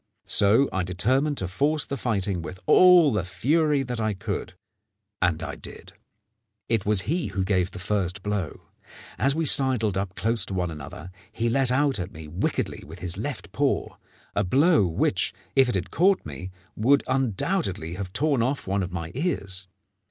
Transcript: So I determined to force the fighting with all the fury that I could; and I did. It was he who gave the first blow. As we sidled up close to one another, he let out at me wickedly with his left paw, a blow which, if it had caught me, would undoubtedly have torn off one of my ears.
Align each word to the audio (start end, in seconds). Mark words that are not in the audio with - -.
So 0.25 0.67
I 0.73 0.81
determined 0.81 1.37
to 1.37 1.47
force 1.47 1.85
the 1.85 1.95
fighting 1.95 2.41
with 2.41 2.59
all 2.65 3.11
the 3.11 3.23
fury 3.23 3.83
that 3.83 3.99
I 3.99 4.15
could; 4.15 4.55
and 5.21 5.43
I 5.43 5.53
did. 5.55 5.93
It 6.67 6.87
was 6.87 7.01
he 7.01 7.27
who 7.27 7.43
gave 7.43 7.69
the 7.69 7.77
first 7.77 8.23
blow. 8.23 8.61
As 9.19 9.35
we 9.35 9.45
sidled 9.45 9.97
up 9.99 10.15
close 10.15 10.43
to 10.47 10.55
one 10.55 10.71
another, 10.71 11.11
he 11.31 11.49
let 11.51 11.71
out 11.71 11.99
at 11.99 12.11
me 12.11 12.27
wickedly 12.27 12.83
with 12.83 12.97
his 12.97 13.15
left 13.15 13.51
paw, 13.51 13.95
a 14.35 14.43
blow 14.43 14.87
which, 14.87 15.33
if 15.55 15.69
it 15.69 15.75
had 15.75 15.91
caught 15.91 16.25
me, 16.25 16.49
would 16.75 17.03
undoubtedly 17.05 17.93
have 17.93 18.11
torn 18.11 18.41
off 18.41 18.65
one 18.65 18.81
of 18.81 18.91
my 18.91 19.11
ears. 19.13 19.67